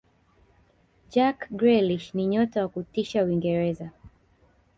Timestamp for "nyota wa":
2.27-2.69